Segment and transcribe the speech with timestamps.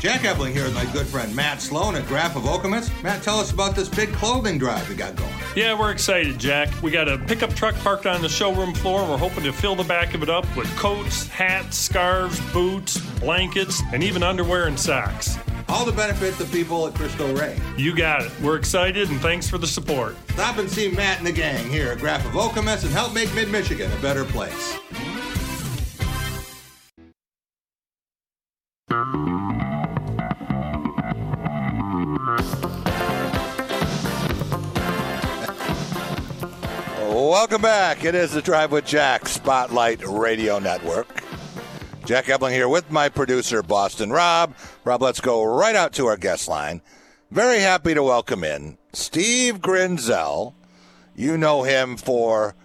[0.00, 2.90] Jack Ebling here with my good friend Matt Sloan at Graff of Okemos.
[3.02, 5.30] Matt, tell us about this big clothing drive we got going.
[5.54, 6.70] Yeah, we're excited, Jack.
[6.82, 9.06] We got a pickup truck parked on the showroom floor.
[9.06, 13.82] We're hoping to fill the back of it up with coats, hats, scarves, boots, blankets,
[13.92, 15.36] and even underwear and socks.
[15.68, 17.60] All to benefit the people at Crystal Ray.
[17.76, 18.32] You got it.
[18.40, 20.16] We're excited and thanks for the support.
[20.30, 23.32] Stop and see Matt and the gang here at Graff of Okemos and help make
[23.34, 24.78] Mid Michigan a better place.
[37.30, 38.04] Welcome back.
[38.04, 41.22] It is the Drive with Jack Spotlight Radio Network.
[42.04, 44.56] Jack Ebling here with my producer, Boston Rob.
[44.82, 46.82] Rob, let's go right out to our guest line.
[47.30, 50.54] Very happy to welcome in Steve Grinczel.
[51.14, 52.56] You know him for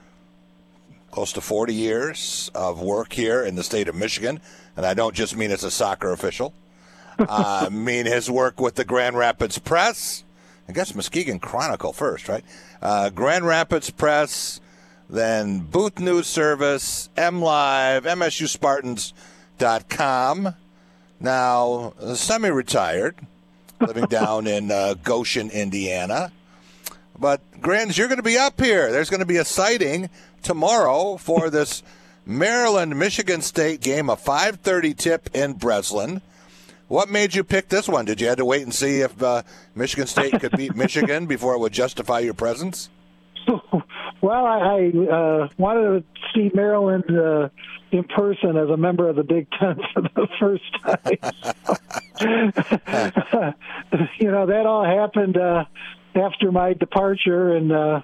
[1.12, 4.42] close to 40 years of work here in the state of Michigan.
[4.76, 6.56] And I don't just mean as a soccer official,
[7.20, 10.23] I mean his work with the Grand Rapids Press.
[10.67, 12.44] I guess Muskegon Chronicle first, right?
[12.82, 14.59] Uh, Grand Rapids Press,
[15.09, 20.56] then Booth News Service, MLive, MSUSpartans.com.
[21.20, 23.16] Now, semi retired,
[23.80, 26.31] living down in uh, Goshen, Indiana.
[27.17, 28.92] But, Grins, you're going to be up here.
[28.92, 30.09] There's going to be a sighting
[30.44, 31.81] tomorrow for this
[32.26, 36.22] Maryland Michigan State game, a 5:30 tip in Breslin.
[36.88, 38.06] What made you pick this one?
[38.06, 39.42] Did you have to wait and see if uh,
[39.73, 42.89] Michigan State could beat Michigan before it would justify your presence?
[44.26, 47.50] Well, I, I uh, wanted to see Maryland uh,
[47.92, 51.20] in person as a member of the Big Ten for the first time.
[54.20, 55.66] you know, that all happened uh,
[56.16, 58.02] after my departure, and uh,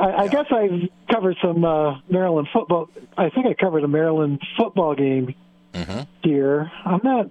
[0.00, 2.88] I, I guess I covered some uh, Maryland football.
[3.16, 5.34] I think I covered a Maryland football game
[5.72, 6.00] Mm-hmm.
[6.24, 6.68] here.
[6.84, 7.26] I'm not.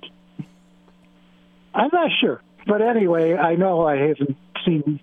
[1.74, 5.02] I'm not sure, but anyway, I know I haven't seen.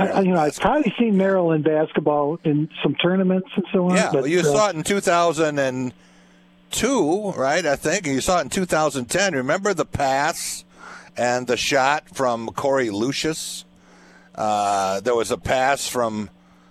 [0.00, 3.96] I, you know, I've probably seen Maryland basketball in some tournaments and so on.
[3.96, 7.66] Yeah, but, you uh, saw it in 2002, right?
[7.66, 9.34] I think and you saw it in 2010.
[9.34, 10.64] Remember the pass
[11.16, 13.64] and the shot from Korie Lucious?
[14.34, 16.30] Uh, there was a pass from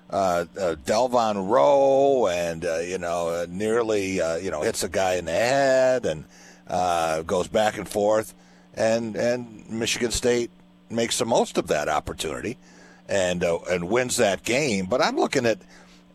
[0.10, 4.90] uh, uh, Delvon Roe, and uh, you know, uh, nearly uh, you know hits a
[4.90, 6.26] guy in the head and
[6.68, 8.34] uh, goes back and forth,
[8.74, 10.50] and and Michigan State
[10.90, 12.58] makes the most of that opportunity
[13.10, 14.86] and uh, and wins that game.
[14.86, 15.60] But I'm looking at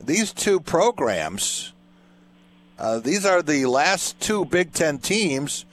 [0.01, 1.73] these two programs.
[2.79, 5.65] Uh, these are the last two Big Ten teams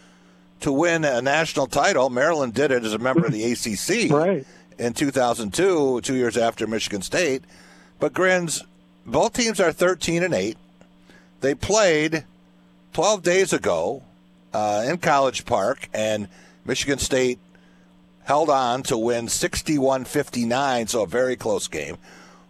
[0.59, 2.09] to win a national title.
[2.09, 4.45] Maryland did it as a member of the ACC Right.
[4.77, 7.43] in 2002, two years after Michigan State.
[7.99, 8.63] But Grins,
[9.05, 10.57] both teams are 13 and 8.
[11.41, 12.23] They played
[12.93, 14.03] 12 days ago
[14.53, 16.27] uh, in College Park, and
[16.65, 17.39] Michigan State
[18.23, 21.97] held on to win 61 59, so a very close game.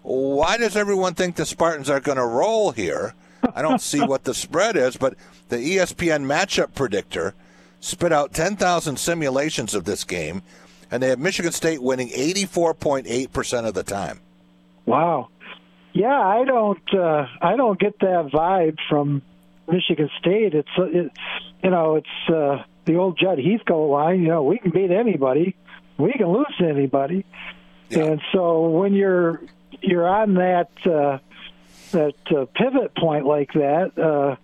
[0.04, 3.14] Why does everyone think the Spartans are going to roll here?
[3.56, 5.16] I don't see what the spread is, but
[5.50, 7.34] the ESPN matchup predictor
[7.80, 10.42] spit out 10,000 simulations of this game,
[10.90, 14.20] and they have Michigan State winning 84.8% of the time.
[14.86, 15.30] Wow.
[15.94, 16.94] Yeah, I don't.
[16.94, 19.22] Uh, I don't get that vibe from
[19.70, 20.54] Michigan State.
[20.54, 21.12] It's uh, it,
[21.64, 24.22] you know, it's uh, the old Judd Heathcote line.
[24.22, 25.56] You know, we can beat anybody,
[26.02, 27.26] we can lose to anybody,
[27.90, 28.04] Yeah.
[28.06, 29.42] and so when you're
[29.82, 31.20] you're on that uh,
[31.92, 34.36] that uh, pivot point like that, uh,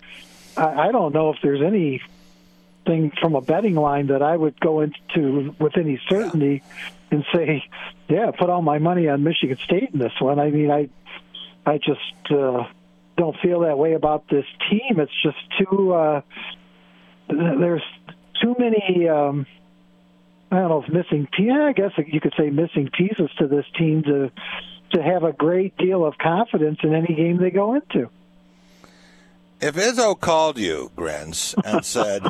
[0.59, 4.81] I, I don't know if there's anything from a betting line that I would go
[4.81, 6.63] into with any certainty
[7.11, 7.63] and say,
[8.09, 10.39] yeah, put all my money on Michigan State in this one.
[10.39, 10.89] I mean, I
[11.65, 12.65] I just uh,
[13.17, 14.99] don't feel that way about this team.
[14.99, 16.21] It's just too uh,
[17.29, 17.83] there's
[18.41, 19.07] too many.
[19.09, 19.45] Um,
[20.51, 21.27] I don't know if missing.
[21.51, 24.31] I guess you could say missing pieces to this team to
[24.93, 28.09] to have a great deal of confidence in any game they go into.
[29.59, 32.23] If Izzo called you, Grins, and said,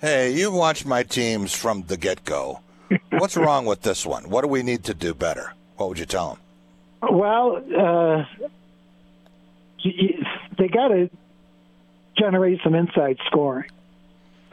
[0.00, 2.60] "Hey, you watched my teams from the get-go.
[3.10, 4.30] What's wrong with this one?
[4.30, 7.16] What do we need to do better?" What would you tell him?
[7.16, 8.24] Well, uh,
[10.56, 11.10] they got to
[12.16, 13.70] generate some inside scoring.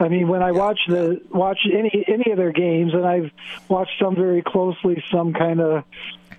[0.00, 3.30] I mean, when I watch the watch any any of their games, and I've
[3.68, 5.84] watched some very closely, some kind of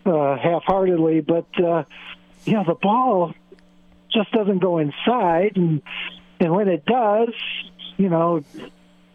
[0.05, 1.83] uh, half-heartedly, but uh,
[2.45, 3.33] you know the ball
[4.11, 5.81] just doesn't go inside, and
[6.39, 7.33] and when it does,
[7.97, 8.43] you know,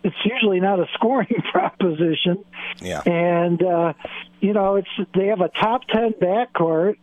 [0.03, 2.45] it's usually not a scoring proposition.
[2.81, 3.03] Yeah.
[3.03, 3.93] And uh,
[4.41, 6.97] you know, it's they have a top ten backcourt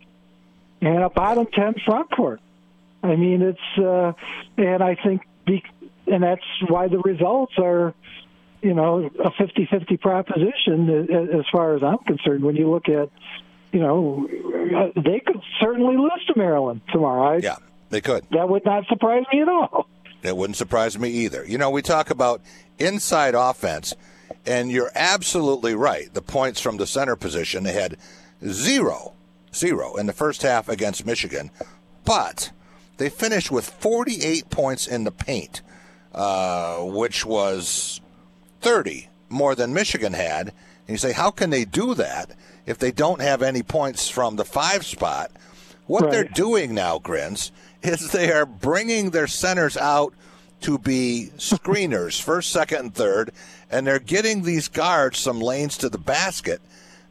[0.82, 2.42] and a bottom ten front court.
[3.04, 4.14] I mean, it's uh,
[4.58, 5.64] and I think, be,
[6.08, 7.94] and that's why the results are
[8.66, 12.44] you know, a 50-50 proposition uh, uh, as far as I'm concerned.
[12.44, 13.10] When you look at,
[13.72, 14.28] you know,
[14.76, 17.36] uh, they could certainly lose to Maryland tomorrow.
[17.36, 17.58] I, yeah,
[17.92, 18.26] they could.
[18.32, 19.88] That would not surprise me at all.
[20.24, 21.46] It wouldn't surprise me either.
[21.46, 22.42] You know, we talk about
[22.80, 23.94] inside offense,
[24.48, 26.12] and you're absolutely right.
[26.12, 27.98] The points from the center position, they had
[28.48, 29.14] zero,
[29.54, 31.52] zero in the first half against Michigan,
[32.04, 32.52] but
[32.98, 35.62] they finished with 48 points in the paint,
[36.16, 38.02] uh, which was
[38.62, 40.48] 30 more than Michigan had.
[40.48, 42.32] And you say, how can they do that
[42.66, 45.32] if they don't have any points from the five spot?
[45.88, 46.12] What right.
[46.12, 47.52] they're doing now, Grins,
[47.84, 50.14] is they are bringing their centers out
[50.62, 53.32] to be screeners, first, second, and third,
[53.70, 56.62] and they're getting these guards some lanes to the basket.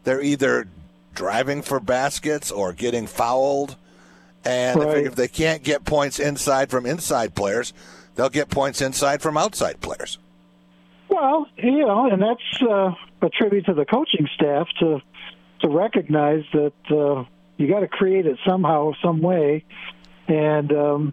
[0.04, 0.66] They're either
[1.14, 3.76] driving for baskets or getting fouled.
[4.44, 5.06] And right.
[5.06, 7.72] if they can't get points inside from inside players,
[8.14, 10.18] they'll get points inside from outside players.
[11.08, 15.00] Well, you know, and that's uh, a tribute to the coaching staff to
[15.60, 17.24] to recognize that uh,
[17.56, 19.64] you got to create it somehow, some way,
[20.28, 21.12] and um,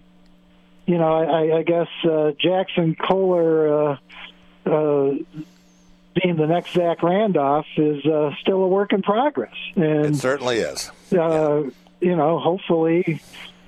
[0.85, 3.91] you know, I, I guess uh, Jaxon Kohler.
[3.91, 3.97] Uh,
[4.63, 5.13] uh,
[6.13, 9.55] being the next Zach Randolph is uh, still a work in progress.
[9.75, 10.91] And it certainly is.
[11.11, 11.69] Uh, yeah.
[12.01, 13.21] You know, hopefully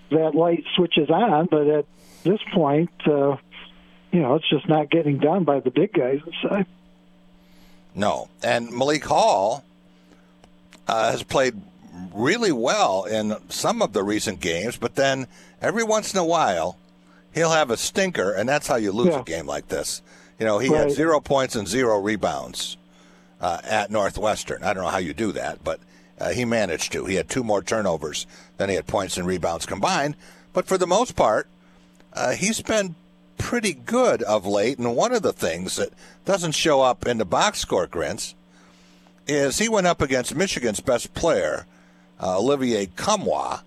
[0.09, 1.85] that light switches on, but at
[2.23, 3.37] this point, uh,
[4.11, 6.65] you know, it's just not getting done by the big guys inside.
[7.95, 9.63] No, and Malik Hall
[10.87, 11.55] uh, has played
[12.13, 15.27] really well in some of the recent games, but then
[15.61, 16.77] every once in a while
[17.33, 19.21] he'll have a stinker, and that's how you lose yeah.
[19.21, 20.01] a game like this.
[20.39, 20.81] You know, he right.
[20.81, 22.77] had zero points and zero rebounds
[23.39, 24.63] uh, at Northwestern.
[24.63, 25.79] I don't know how you do that, but
[26.19, 27.05] uh, he managed to.
[27.05, 28.25] He had two more turnovers
[28.57, 30.15] than he had points and rebounds combined.
[30.53, 31.47] But for the most part,
[32.13, 32.95] uh, he's been
[33.37, 34.77] pretty good of late.
[34.77, 35.89] And one of the things that
[36.25, 38.35] doesn't show up in the box score, Grins,
[39.27, 41.65] is he went up against Michigan's best player,
[42.21, 43.61] uh, Olivier Nkamhoua,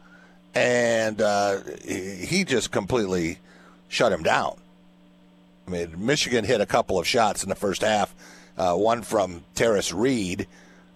[0.55, 3.39] and uh, he just completely
[3.89, 4.57] shut him down.
[5.67, 8.15] I mean, Michigan hit a couple of shots in the first half.
[8.57, 10.47] Uh, one from Tarris Reed.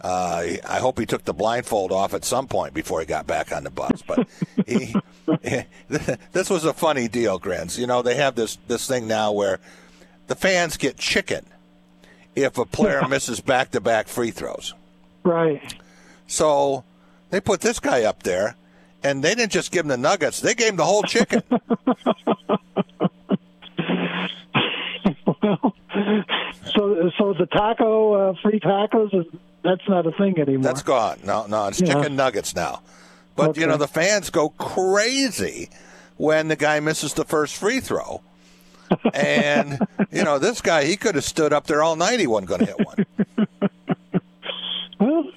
[0.01, 3.53] Uh, I hope he took the blindfold off at some point before he got back
[3.53, 4.03] on the bus.
[4.07, 4.27] But
[4.67, 4.95] he,
[6.33, 7.79] this was a funny deal, Grins.
[7.79, 9.61] You know, they have this this thing now where
[10.29, 11.45] the fans get chicken
[12.35, 14.75] if a player misses back to back free throws.
[15.23, 15.75] Right.
[16.27, 16.85] So
[17.29, 18.57] they put this guy up there,
[19.03, 21.43] and they didn't just give him the nuggets; they gave him the whole chicken.
[25.43, 25.75] well,
[26.75, 29.27] so so the taco uh, free tacos is
[29.63, 30.63] that's not a thing anymore.
[30.63, 31.21] That's gone.
[31.25, 31.95] No, no, it's yeah.
[31.95, 32.83] chicken nuggets now.
[33.37, 33.61] But okay.
[33.61, 35.71] you know the fans go crazy
[36.17, 38.23] when the guy misses the first free throw.
[39.15, 39.79] and
[40.11, 42.21] you know this guy, he could have stood up there all night.
[42.21, 43.07] He wasn't going to hit one.
[45.01, 45.33] well,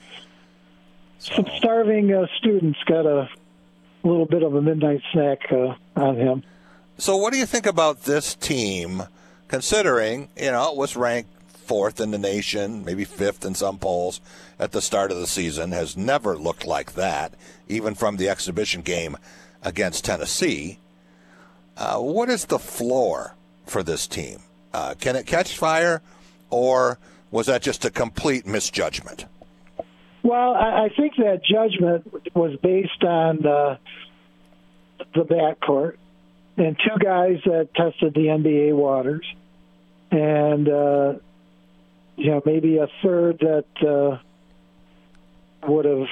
[1.19, 1.35] so.
[1.35, 3.29] some starving uh, students got a
[4.03, 6.43] little bit of a midnight snack uh, on him.
[6.97, 9.03] So, what do you think about this team?
[9.53, 11.29] considering, you know, it was ranked
[11.63, 14.21] fourth in the nation, maybe fifth in some polls
[14.59, 17.33] at the start of the season, has never looked like that,
[17.67, 19.17] even from the exhibition game
[19.61, 20.79] against Tennessee.
[21.77, 24.39] Uh, what is the floor for this team?
[24.73, 26.01] Uh, can it catch fire,
[26.49, 26.99] or
[27.31, 29.25] was that just a complete misjudgment?
[30.23, 33.77] Well, I, think that judgment was based on uh,
[35.13, 35.97] the backcourt
[36.55, 39.25] and two guys that tested the NBA waters
[40.11, 41.13] and uh,
[42.15, 44.17] you know maybe a third that uh,
[45.67, 46.07] would have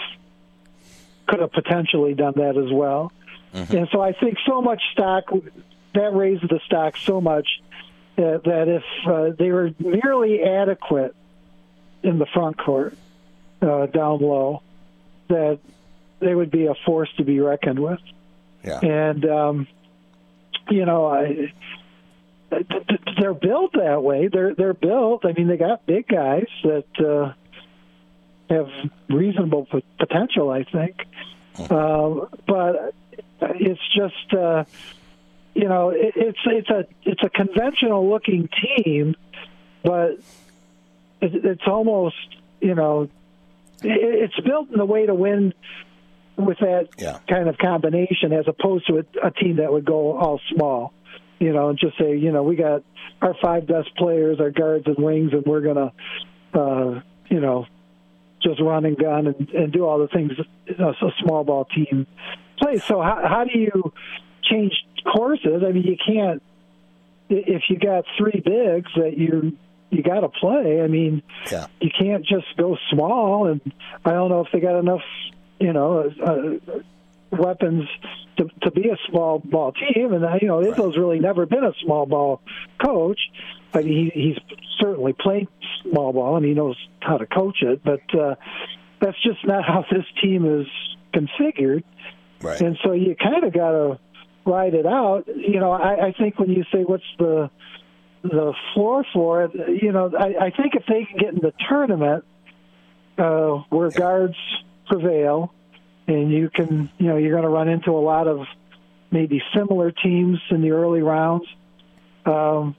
[1.28, 3.12] could have potentially done that as well.
[3.54, 3.76] Mm-hmm.
[3.76, 5.26] And so I think so much stock
[5.94, 7.48] that raised the stock so much
[8.16, 11.16] that, that if uh, they were nearly adequate
[12.04, 12.96] in the front court
[13.62, 14.62] uh, down low,
[15.28, 15.60] that
[16.20, 18.00] they would be a force to be reckoned with.
[18.64, 18.80] Yeah.
[18.80, 19.68] And um,
[20.70, 21.54] you know, I
[23.20, 24.28] they're built that way.
[24.28, 25.26] They're they're built.
[25.26, 27.34] I mean, they got big guys that uh,
[28.50, 28.70] have
[29.10, 29.68] reasonable
[29.98, 30.50] potential.
[30.50, 30.98] I think,
[31.70, 32.94] uh, but
[33.40, 34.66] it's just uh,
[35.54, 39.16] you know it, it's it's a it's a conventional looking team,
[39.84, 40.20] but
[41.22, 42.16] it, it's almost
[42.60, 43.10] you know it,
[43.84, 45.54] it's built in a way to win
[46.36, 47.20] with that yeah.
[47.30, 50.94] kind of combination as opposed to a, a team that would go all small
[51.42, 52.84] you know, and just say, you know, we got
[53.22, 55.92] our five best players, our guards and wings, and we're gonna,
[56.54, 57.66] uh, you know,
[58.44, 60.32] just run and gun and, and do all the things
[60.80, 62.06] a, a small ball team
[62.60, 62.84] plays.
[62.84, 63.92] So how, how do you
[64.44, 64.74] change
[65.12, 65.64] courses?
[65.68, 66.44] I mean, you can't
[67.30, 69.58] if you got three bigs that you
[69.90, 70.82] you got to play.
[70.82, 71.68] I mean, Yeah.
[71.82, 73.48] you can't just go small.
[73.48, 73.62] And
[74.06, 75.02] I don't know if they got enough,
[75.60, 76.80] you know, uh,
[77.32, 77.88] weapons
[78.38, 80.14] to to be a small ball team.
[80.14, 82.42] And uh, you know, Izzo's really never been a small ball
[82.84, 83.20] coach.
[83.74, 85.48] I mean, he, he's certainly played
[85.84, 87.84] small ball and he knows how to coach it.
[87.84, 88.36] But uh,
[89.00, 90.68] that's just not how this team is
[91.14, 91.84] configured.
[92.42, 92.60] Right.
[92.60, 94.00] And so you kind of got to
[94.46, 95.26] ride it out.
[95.28, 97.50] You know, I, I think when you say what's the
[98.24, 101.54] the floor for it, you know, I, I think if they can get in the
[101.68, 102.24] tournament
[103.18, 104.36] uh, where guards
[104.88, 105.54] prevail,
[106.08, 108.46] and you can, you know, you're going to run into a lot of
[109.12, 111.46] maybe similar teams in the early rounds.
[112.26, 112.76] Um,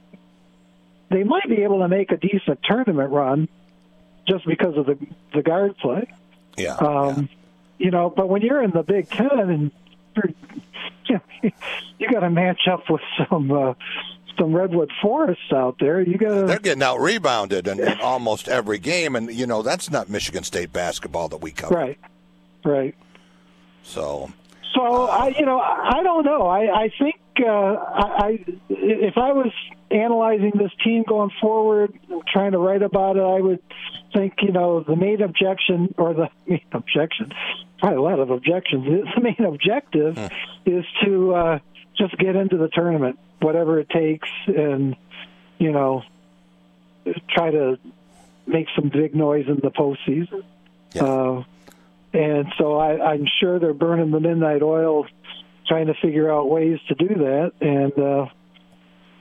[1.09, 3.47] they might be able to make a decent tournament run
[4.27, 4.97] just because of the
[5.33, 6.11] the guard play.
[6.57, 6.75] yeah.
[6.75, 7.29] Um,
[7.77, 9.71] You know, but when you're in the Big Ten and
[10.15, 10.29] you're,
[11.05, 11.51] you, know,
[11.99, 13.73] you got to match up with some uh,
[14.39, 16.01] some redwood forests out there.
[16.01, 19.91] You got They're getting out rebounded in, in almost every game, and you know that's
[19.91, 21.75] not Michigan State basketball that we cover.
[21.75, 21.99] right,
[22.63, 22.95] right.
[23.83, 24.31] So
[24.73, 26.47] So I, you know, I don't know.
[26.47, 29.51] I, I think uh, I, I, if I was
[29.91, 31.93] analyzing this team going forward,
[32.27, 33.61] trying to write about it, I would
[34.13, 37.31] think, you know, the main objection or the main objection,
[37.79, 38.85] probably a lot of objections.
[39.15, 40.17] The main objective
[40.65, 41.59] is to uh,
[41.97, 44.95] just get into the tournament, whatever it takes, and
[45.59, 46.03] you know,
[47.29, 47.77] try to
[48.45, 50.43] make some big noise in the postseason.
[50.93, 51.03] Yeah.
[51.03, 51.43] Uh,
[52.13, 55.05] and so I, I'm sure they're burning the midnight oil,
[55.67, 57.51] trying to figure out ways to do that.
[57.59, 58.25] And uh,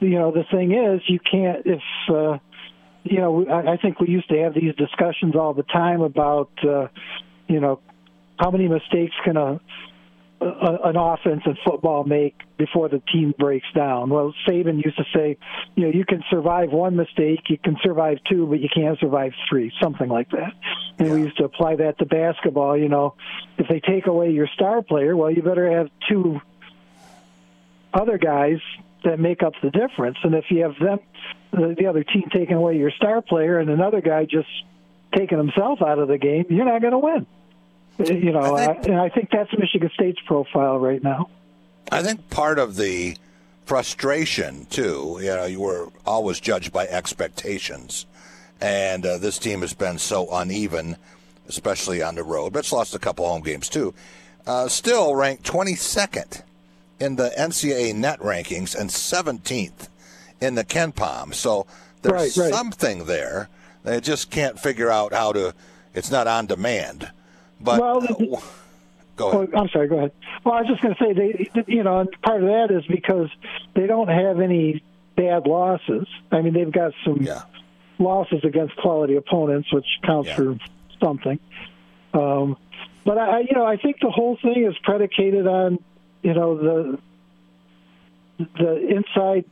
[0.01, 2.39] you know, the thing is, you can't if uh,
[3.05, 3.47] you know.
[3.49, 6.89] I, I think we used to have these discussions all the time about uh,
[7.49, 7.81] you know
[8.39, 9.61] how many mistakes can a
[10.43, 14.11] an offense in football make before the team breaks down.
[14.11, 15.39] Well, Saban used to say,
[15.75, 19.33] you know, you can survive one mistake, you can survive two, but you can't survive
[19.49, 20.53] three, something like that.
[20.99, 22.77] And we used to apply that to basketball.
[22.77, 23.15] You know,
[23.59, 26.41] if they take away your star player, well, you better have two
[27.95, 28.59] other guys
[29.05, 30.19] that make up the difference.
[30.23, 30.99] And if you have them,
[31.53, 34.49] the, the other team taking away your star player, and another guy just
[35.15, 37.27] taking himself out of the game, you're not going to win.
[37.99, 41.29] You know, I I think- and I think that's Michigan State's profile right now.
[41.91, 43.17] I think part of the
[43.67, 48.07] frustration too, you know, you were always judged by expectations,
[48.61, 50.97] and uh, this team has been so uneven,
[51.49, 52.53] especially on the road.
[52.53, 53.95] But it's lost a couple home games too.
[54.47, 56.43] Uh, still ranked 22nd
[56.99, 59.89] in the NCAA net rankings and 17th
[60.41, 61.35] in the KenPom.
[61.35, 61.67] So
[62.03, 62.55] there's Right, right.
[62.55, 63.49] something there.
[63.85, 65.55] They just can't figure out how to.
[65.95, 67.11] It's not on demand.
[67.63, 68.43] But Well, uh, the-
[69.17, 69.49] go ahead.
[69.55, 69.89] Oh, I'm sorry.
[69.89, 70.13] Go ahead.
[70.45, 73.29] Well, I was just going to say they, you know, part of that is because
[73.75, 74.83] they don't have any
[75.17, 76.07] bad losses.
[76.31, 77.43] I mean, they've got some Yeah.
[77.99, 80.37] losses against quality opponents, which counts Yeah.
[80.37, 80.57] for
[81.01, 81.39] something.
[82.15, 82.57] Um,
[83.05, 85.79] but I, I- you know, I think the whole thing is predicated on,
[86.23, 86.99] you know, the
[88.59, 89.45] the inside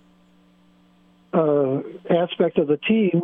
[1.32, 3.22] uh, aspect of the team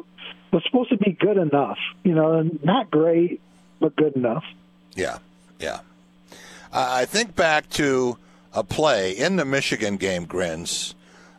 [0.53, 1.79] was supposed to be good enough.
[2.05, 3.41] You know, not great,
[3.81, 4.45] but good enough.
[4.97, 5.19] Yeah,
[5.61, 5.81] yeah.
[6.73, 8.19] I I think back to
[8.53, 10.95] a play in the Michigan game, Grins,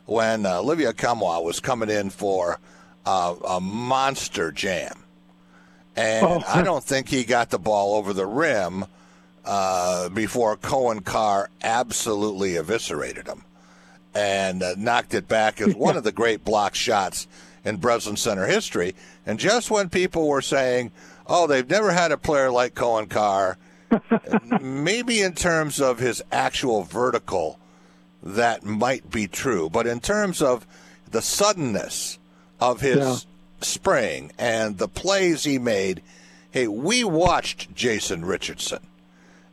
[0.06, 2.58] when uh, Olivier Nkamhoua was coming in for
[3.04, 5.02] uh, a monster jam.
[5.96, 6.42] And Oh.
[6.46, 8.86] I don't think he got the ball over the rim
[9.44, 13.42] uh, before Coen Carr absolutely eviscerated him
[14.14, 17.26] and uh, knocked it back as one of the great block shots
[17.64, 18.94] in Breslin Center history.
[19.26, 20.92] And just when people were saying,
[21.28, 23.58] oh, they've never had a player like Coen Carr,
[24.60, 27.58] maybe in terms of his actual vertical,
[28.22, 29.68] that might be true.
[29.70, 30.66] But in terms of
[31.10, 32.18] the suddenness
[32.60, 33.16] of his Yeah.
[33.60, 36.02] spring and the plays he made,
[36.50, 38.80] hey, we watched Jason Richardson.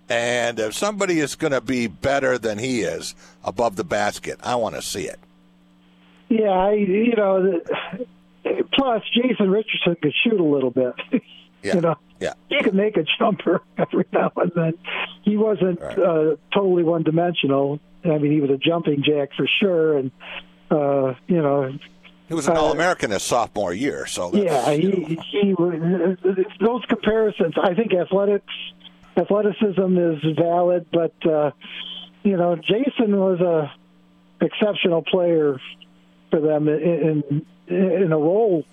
[0.10, 4.56] And if somebody is going to be better than he is above the basket, I
[4.56, 5.20] want to see it.
[6.30, 8.06] Yeah, I, you know, the,
[8.74, 10.94] plus Jason Richardson could shoot a little bit.
[11.66, 11.76] Yeah.
[11.76, 12.34] You know, Yeah.
[12.50, 14.74] he could make a jumper every now and then.
[15.24, 15.98] He wasn't Right.
[16.00, 17.80] uh, totally one dimensional.
[18.06, 20.12] I mean, he was a jumping jack for sure, and
[20.72, 21.74] uh, you know,
[22.28, 24.06] He was an Uh, All American his sophomore year.
[24.06, 27.56] So that's, yeah, you know, he he was- those comparisons.
[27.62, 28.54] I think athletics
[29.18, 31.52] athleticism is valid, but uh,
[32.24, 33.72] you know, Jason was a
[34.44, 35.60] exceptional player
[36.32, 37.24] for them in
[37.68, 38.64] in, in a role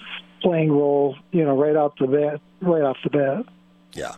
[0.42, 1.16] playing role.
[1.30, 3.44] You know, right off the bat, right off the bat.
[3.92, 4.14] Yeah.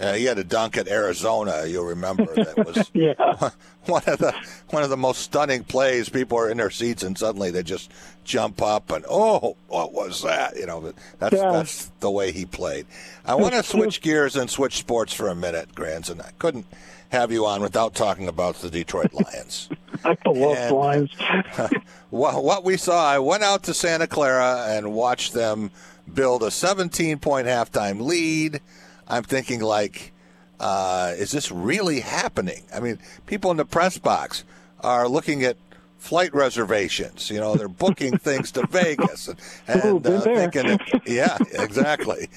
[0.00, 1.64] Uh, he had a dunk at Arizona.
[1.66, 3.14] You'll remember that was Yeah.
[3.86, 4.32] one of the
[4.70, 6.08] one of the most stunning plays.
[6.08, 7.90] People are in their seats and suddenly they just
[8.22, 10.56] jump up and oh, what was that?
[10.56, 11.50] You know, that's Yeah.
[11.50, 12.86] that's the way he played.
[13.26, 16.66] I want to switch gears and switch sports for a minute, Grants, and I couldn't
[17.10, 19.68] have you on without talking about the Detroit Lions.
[20.04, 21.10] I love And- lines.
[22.10, 25.70] what, what we saw, I went out to Santa Clara and watched them
[26.12, 28.60] build a 17 point halftime lead.
[29.06, 30.12] I'm thinking, like,
[30.60, 32.64] uh, is this really happening?
[32.74, 34.44] I mean, people in the press box
[34.80, 35.56] are looking at
[35.98, 37.30] flight reservations.
[37.30, 42.28] You know, they're booking things to Vegas and, and been uh, thinking, that, yeah, exactly,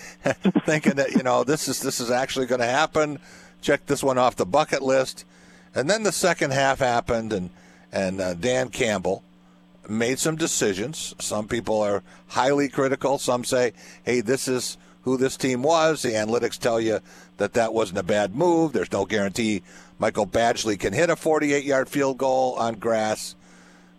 [0.65, 3.19] thinking that you know this is this is actually going to happen.
[3.61, 5.25] Check this one off the bucket list,
[5.75, 7.49] and then the second half happened, and
[7.91, 9.23] and uh, Dan Campbell
[9.89, 11.15] made some decisions.
[11.19, 13.17] Some people are highly critical.
[13.17, 16.01] Some say, hey, this is who this team was.
[16.01, 16.99] The analytics tell you
[17.37, 18.73] that that wasn't a bad move.
[18.73, 19.63] There's no guarantee
[19.99, 23.35] Michael Badgley can hit a 48 yard field goal on grass.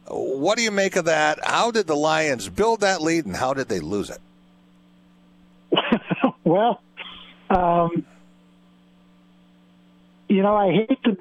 [0.08, 1.38] What do you make of that?
[1.44, 4.20] How did the Lions build that lead and how did they lose it?
[6.44, 6.82] well,
[7.50, 8.04] um,
[10.32, 11.16] you know, I hate to.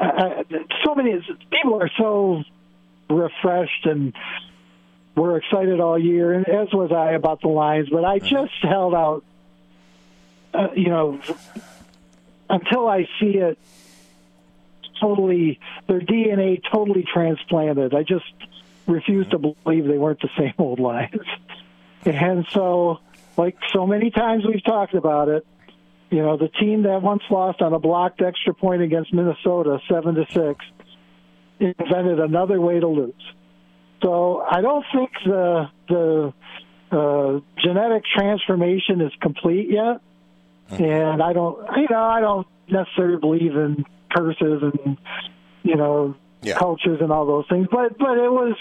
[0.00, 0.44] Uh,
[0.84, 1.12] so many
[1.50, 2.42] people are so
[3.10, 4.14] refreshed and
[5.14, 7.88] were excited all year, and as was I about the Lions.
[7.90, 9.24] But I just held out,
[10.54, 11.20] uh, you know,
[12.48, 13.58] until I see it
[15.00, 17.94] totally their DNA totally transplanted.
[17.94, 18.24] I just
[18.86, 21.26] refuse to believe they weren't the same old Lions.
[22.04, 23.00] And so,
[23.36, 25.46] like so many times we've talked about it,
[26.10, 30.14] you know, the team that once lost on a blocked extra point against Minnesota, seven
[30.14, 30.64] to six,
[31.60, 33.12] invented another way to lose.
[34.02, 36.32] So I don't think the the
[36.90, 40.00] uh, genetic transformation is complete yet,
[40.70, 43.84] and I don't, you know, I don't necessarily believe in
[44.14, 44.96] curses and
[45.62, 46.58] you know Yeah.
[46.58, 47.66] cultures and all those things.
[47.70, 48.56] But but it was,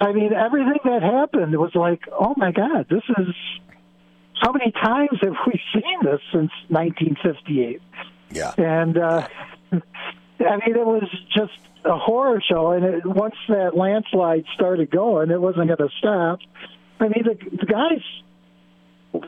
[0.00, 3.34] I mean, everything that happened was like, oh my God, this is
[4.40, 7.82] how many times have we seen this since 1958?
[8.30, 8.54] Yeah.
[8.56, 9.28] And uh,
[9.72, 11.52] I mean, it was just
[11.84, 12.72] a horror show.
[12.72, 16.40] And it, once that landslide started going, it wasn't going to stop.
[17.00, 19.22] I mean, the, the guys,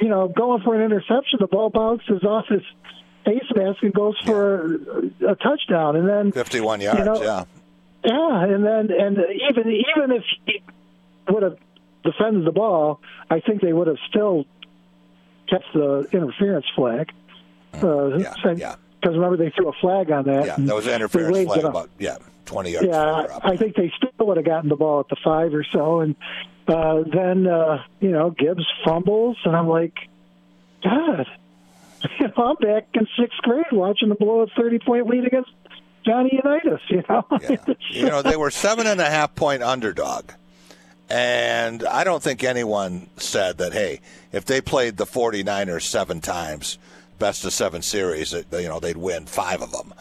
[0.00, 2.62] you know, going for an interception, the ball bounces off his
[3.24, 7.44] face mask and goes for a, a touchdown, and then 51 yards, You know, yeah.
[8.04, 9.18] yeah, and then and
[9.50, 10.62] even even if he
[11.28, 11.56] would have
[12.04, 14.44] defended the ball, I think they would have still
[15.48, 17.10] kept the interference flag.
[17.74, 18.74] Uh, Yeah, Because yeah.
[19.04, 20.46] remember they threw a flag on that.
[20.46, 23.40] Yeah, that was an interference flag about, yeah, 20 yards Yeah, up.
[23.44, 26.14] I think they still would have gotten the ball at the five or so, and
[26.68, 29.94] uh, then uh, you know Gibbs fumbles, and I'm like,
[30.84, 31.26] God,
[32.20, 35.50] you know, I'm back in sixth grade watching the blow a thirty point lead against
[36.04, 36.80] Johnny Unitas.
[36.88, 37.56] You know, Yeah.
[37.90, 40.30] you know, they were seven and a half point underdog.
[41.12, 44.00] And I don't think anyone said that, hey,
[44.32, 46.78] if they played the 49ers seven times,
[47.18, 49.92] best of seven series, you know, they'd win five of them.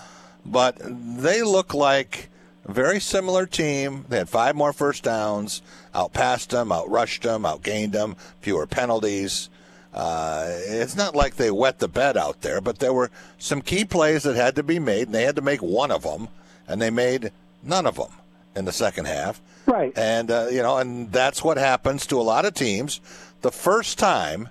[0.46, 2.30] But they look like
[2.64, 4.06] a very similar team.
[4.08, 5.62] They had five more first downs,
[5.94, 9.50] outpassed them, outrushed them, outgained them, fewer penalties.
[9.94, 13.84] Uh, it's not like they wet the bed out there, but there were some key
[13.84, 16.30] plays that had to be made, and they had to make one of them,
[16.70, 18.12] and they made none of them
[18.56, 19.42] in the second half.
[19.72, 19.98] Right?
[19.98, 23.02] And uh, you know, and that's what happens to a lot of teams
[23.42, 24.50] the first time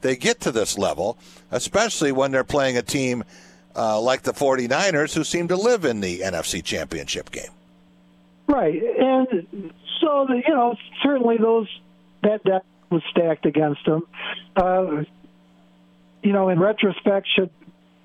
[0.00, 1.18] they get to this level,
[1.50, 3.24] especially when they're playing a team
[3.76, 7.50] uh, like the 49ers who seem to live in the NFC Championship game.
[8.46, 11.68] Right, and so the, you know certainly those
[12.22, 14.02] that deck was stacked against them.
[14.56, 15.04] Uh,
[16.22, 17.50] you know, in retrospect, should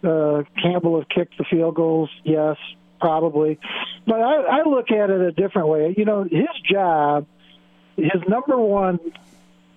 [0.04, 2.10] uh, Campbell have kicked the field goals?
[2.23, 2.58] Yes,
[3.06, 3.60] probably.
[4.08, 5.94] But I, I look at it a different way.
[5.96, 7.28] You know, his job,
[7.96, 9.00] his number one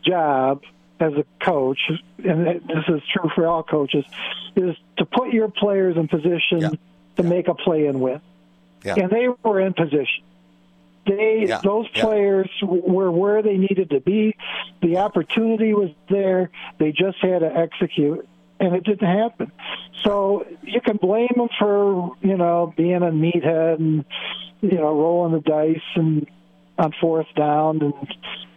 [0.02, 0.62] job
[0.98, 1.78] as a coach,
[2.24, 4.04] and this is true for all coaches,
[4.56, 6.70] is to put your players in position Yeah.
[7.16, 8.20] to make a play and win.
[8.84, 8.94] Yeah.
[8.96, 10.24] And they were in position.
[11.06, 12.02] They Yeah, those yeah.
[12.04, 14.34] players were where they needed to be.
[14.82, 16.50] The opportunity was there.
[16.78, 18.27] They just had to execute,
[18.60, 19.52] and it didn't happen.
[20.04, 24.04] So you can blame them for you know being a meathead and
[24.60, 26.26] you know rolling the dice and
[26.78, 27.94] on fourth down and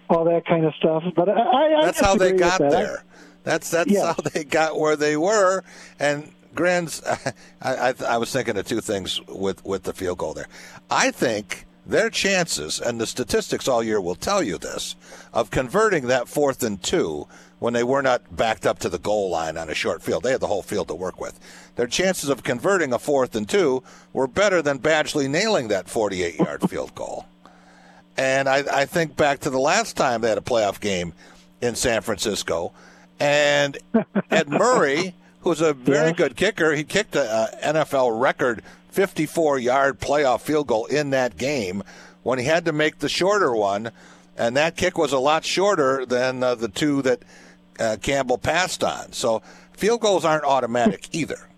[0.09, 1.03] all that kind of stuff.
[1.15, 2.71] But I, I I That's how they got that.
[2.71, 3.03] There.
[3.43, 4.05] That's that's Yes.
[4.05, 5.63] how they got where they were.
[5.99, 7.01] And Grins,
[7.61, 10.47] I, I I was thinking of two things with with the field goal there.
[10.89, 14.95] I think their chances, and the statistics all year will tell you this,
[15.33, 17.27] of converting that fourth and two
[17.61, 20.23] when they were not backed up to the goal line on a short field.
[20.23, 21.39] They had the whole field to work with.
[21.75, 26.39] Their chances of converting a fourth and two were better than Badgley nailing that 48
[26.39, 27.27] yard field goal.
[28.17, 31.13] And I, I think back to the last time they had a playoff game
[31.61, 32.73] in San Francisco,
[33.19, 33.77] and
[34.31, 36.13] Ed Murray, who's a very Yeah.
[36.13, 41.37] good kicker, he kicked a, a NFL record 54 yard playoff field goal in that
[41.37, 41.83] game
[42.23, 43.91] when he had to make the shorter one,
[44.35, 47.21] and that kick was a lot shorter than uh, the two that
[47.81, 49.11] uh, Campbell passed on.
[49.11, 49.41] So
[49.73, 51.49] field goals aren't automatic either.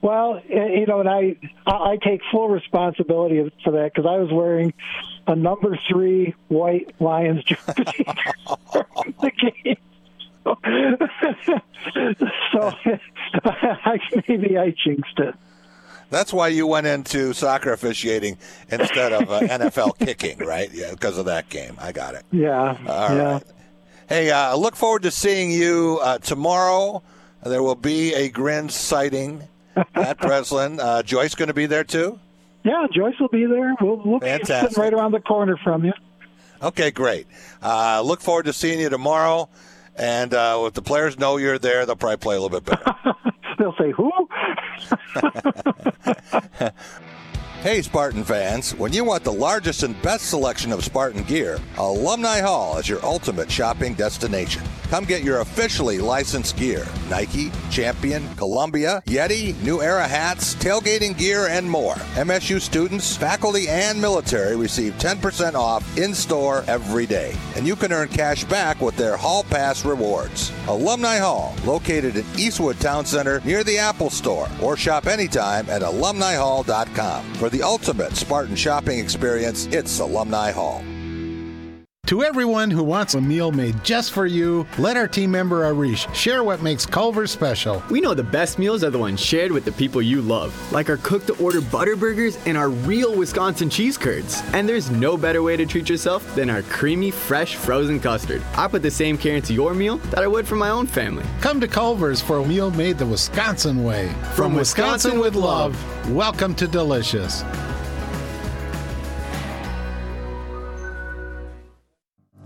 [0.00, 4.32] Well, you know, and I I I take full responsibility for that because I was
[4.32, 4.74] wearing
[5.28, 8.04] a number three white Lions jersey
[8.72, 9.30] during the
[9.64, 9.76] game.
[12.52, 12.72] so
[13.44, 13.98] I,
[14.28, 15.34] maybe I jinxed it.
[16.10, 18.36] That's why you went into soccer officiating
[18.68, 20.68] instead of uh, NFL kicking, right?
[20.72, 21.76] Yeah, because of that game.
[21.80, 22.24] I got it.
[22.32, 23.32] Yeah, All yeah.
[23.34, 23.42] right.
[24.08, 27.02] Hey, uh, I look forward to seeing you uh, tomorrow.
[27.44, 29.48] There will be a grin sighting
[29.94, 30.80] at Breslin.
[30.80, 32.18] Uh, Joyce going to be there too?
[32.64, 33.74] Yeah, Joyce will be there.
[33.80, 35.92] We'll, we'll be sitting right around the corner from you.
[36.62, 37.26] Okay, great.
[37.62, 39.48] Uh, look forward to seeing you tomorrow.
[39.96, 42.94] And uh, if the players know you're there, they'll probably play a little bit better.
[43.58, 44.10] They'll say, "Who?"
[47.62, 52.40] Hey, Spartan fans, when you want the largest and best selection of Spartan gear, Alumni
[52.40, 54.64] Hall is your ultimate shopping destination.
[54.88, 61.46] Come get your officially licensed gear Nike, Champion, Columbia, Yeti, New Era hats, tailgating gear,
[61.46, 61.94] and more.
[62.14, 67.34] MSU students, faculty, and military receive 10% off in store every day.
[67.54, 70.52] And you can earn cash back with their Hall Pass rewards.
[70.66, 75.82] Alumni Hall, located in Eastwood Town Center near the Apple Store, or shop anytime at
[75.82, 77.34] alumnihall.com.
[77.34, 80.82] For the ultimate Spartan shopping experience, it's Alumni Hall.
[82.12, 86.06] To everyone who wants a meal made just for you, let our team member Arish
[86.14, 87.82] share what makes Culver's special.
[87.88, 90.90] We know the best meals are the ones shared with the people you love, like
[90.90, 94.42] our cook to order butter burgers and our real Wisconsin cheese curds.
[94.52, 98.42] And there's no better way to treat yourself than our creamy, fresh, frozen custard.
[98.58, 101.24] I put the same care into your meal that I would for my own family.
[101.40, 104.12] Come to Culver's for a meal made the Wisconsin way.
[104.34, 105.74] From Wisconsin with love.
[106.10, 107.42] welcome to Delicious.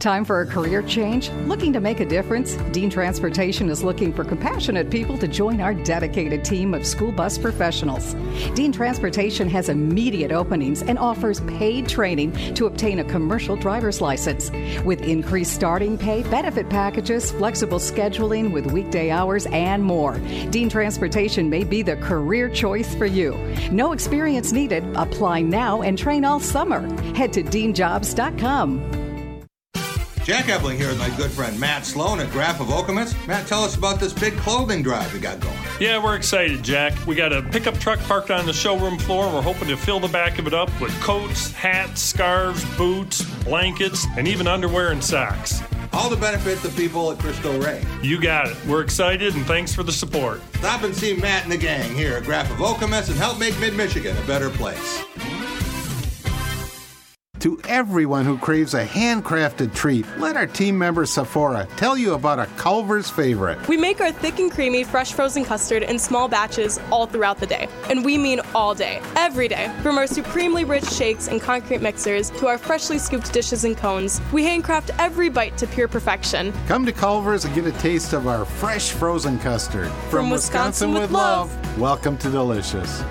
[0.07, 1.31] Time for a career change?
[1.49, 2.55] Looking to make a difference?
[2.71, 7.37] Dean Transportation is looking for compassionate people to join our dedicated team of school bus
[7.37, 8.15] professionals.
[8.55, 14.53] Dean Transportation has immediate openings and offers paid training to obtain a commercial driver's license.
[14.85, 21.51] With increased starting pay, benefit packages, flexible scheduling with weekday hours, and more, Dean Transportation
[21.51, 23.35] may be the career choice for you.
[23.73, 24.85] No experience needed.
[24.95, 26.83] Apply now and train all summer.
[27.15, 28.96] Head to deanjobs.com.
[30.27, 33.15] Jack Ebling here with my good friend Matt Sloan at Graff of Okemos.
[33.29, 35.57] Matt, tell us about this big clothing drive we got going.
[35.79, 36.95] Yeah, we're excited, Jack.
[37.07, 40.09] We got a pickup truck parked on the showroom floor, we're hoping to fill the
[40.09, 45.63] back of it up with coats, hats, scarves, boots, blankets, and even underwear and socks.
[45.93, 47.85] All to benefit the people at Crystal Ray.
[48.03, 48.57] You got it.
[48.67, 50.41] We're excited, and thanks for the support.
[50.57, 53.57] Stop and see Matt and the gang here at Graff of Okemos and help make
[53.61, 55.05] Mid Michigan a better place.
[57.41, 62.39] To everyone who craves a handcrafted treat, let our team member Sephora tell you about
[62.39, 63.69] a Culver's favorite.
[63.69, 67.47] We make our thick and creamy fresh frozen custard in small batches all throughout the
[67.47, 67.69] day.
[67.91, 69.71] And we mean all day, every day.
[69.83, 74.21] From our supremely rich shakes and concrete mixers to our freshly scooped dishes and cones,
[74.33, 76.55] we handcraft every bite to pure perfection.
[76.67, 79.91] Come to Culver's and get a taste of our fresh frozen custard.
[80.09, 81.53] From Wisconsin with love.
[81.79, 83.03] welcome to Delicious.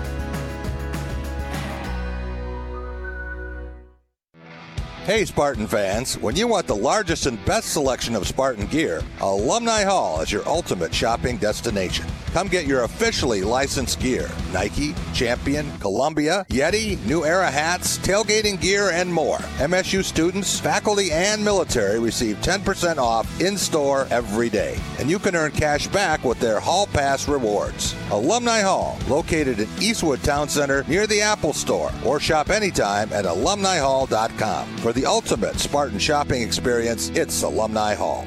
[5.06, 9.84] Hey, Spartan fans, when you want the largest and best selection of Spartan gear, Alumni
[9.84, 12.06] Hall is your ultimate shopping destination.
[12.36, 18.90] Come get your officially licensed gear Nike, Champion, Columbia, Yeti, New Era hats, tailgating gear,
[18.90, 19.38] and more.
[19.56, 24.78] MSU students, faculty, and military receive 10% off in store every day.
[24.98, 27.94] And you can earn cash back with their Hall Pass rewards.
[28.10, 33.24] Alumni Hall, located in Eastwood Town Center near the Apple Store, or shop anytime at
[33.24, 34.76] alumnihall.com.
[34.76, 38.26] For the ultimate Spartan shopping experience, it's Alumni Hall.